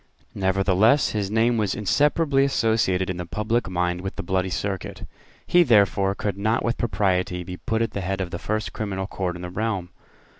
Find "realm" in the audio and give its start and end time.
9.51-9.89